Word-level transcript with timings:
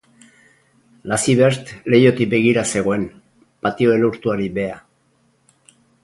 Lacivert 1.11 1.67
leihotik 1.93 2.31
begira 2.31 2.63
zegoen, 2.77 3.03
patio 3.67 3.93
elurtuari 3.97 4.49
beha. 4.55 4.79